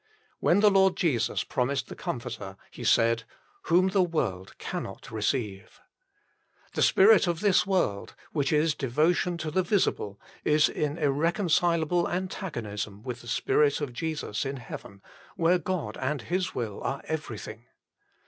[0.39, 3.23] When the Lord Jesus promised the Comforter, He said:"
[3.65, 5.79] Whom the world cannot receive."
[6.73, 13.03] The spirit of this world, which is devotion to the visible, is in irreconcilable antagonism
[13.03, 15.03] with the Spirit of Jesus in heaven,
[15.35, 17.65] where God and His will are everything.